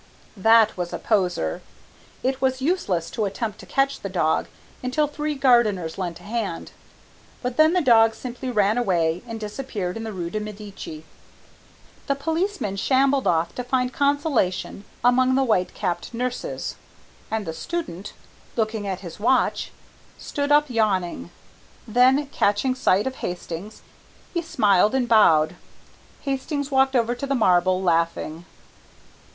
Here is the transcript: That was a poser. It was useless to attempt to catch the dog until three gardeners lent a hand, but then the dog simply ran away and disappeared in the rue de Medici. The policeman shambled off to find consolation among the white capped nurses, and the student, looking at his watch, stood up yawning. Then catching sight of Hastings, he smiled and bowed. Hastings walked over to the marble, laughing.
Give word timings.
That 0.35 0.75
was 0.75 0.93
a 0.93 0.97
poser. 0.97 1.61
It 2.23 2.41
was 2.41 2.59
useless 2.59 3.11
to 3.11 3.25
attempt 3.25 3.59
to 3.59 3.67
catch 3.67 3.99
the 3.99 4.09
dog 4.09 4.47
until 4.81 5.05
three 5.05 5.35
gardeners 5.35 5.99
lent 5.99 6.19
a 6.19 6.23
hand, 6.23 6.71
but 7.43 7.55
then 7.55 7.73
the 7.73 7.83
dog 7.83 8.15
simply 8.15 8.49
ran 8.49 8.79
away 8.79 9.21
and 9.27 9.39
disappeared 9.39 9.95
in 9.95 10.03
the 10.03 10.11
rue 10.11 10.31
de 10.31 10.39
Medici. 10.39 11.05
The 12.07 12.15
policeman 12.15 12.77
shambled 12.77 13.27
off 13.27 13.53
to 13.53 13.63
find 13.63 13.93
consolation 13.93 14.85
among 15.03 15.35
the 15.35 15.43
white 15.43 15.75
capped 15.75 16.15
nurses, 16.15 16.77
and 17.29 17.45
the 17.45 17.53
student, 17.53 18.13
looking 18.55 18.87
at 18.87 19.01
his 19.01 19.19
watch, 19.19 19.71
stood 20.17 20.51
up 20.51 20.67
yawning. 20.67 21.29
Then 21.87 22.25
catching 22.29 22.73
sight 22.73 23.05
of 23.05 23.17
Hastings, 23.17 23.83
he 24.33 24.41
smiled 24.41 24.95
and 24.95 25.07
bowed. 25.07 25.57
Hastings 26.21 26.71
walked 26.71 26.95
over 26.95 27.13
to 27.13 27.27
the 27.27 27.35
marble, 27.35 27.83
laughing. 27.83 28.45